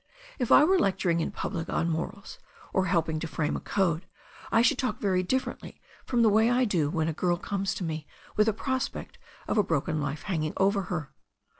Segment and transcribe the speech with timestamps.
[0.39, 2.39] If I were lecturing in public OB morals,
[2.73, 4.07] or helping to frame a code,
[4.51, 7.83] I should talk very differently from the way I do when a girl comes to
[7.83, 11.13] me with the prospect of a broken life hanging over her.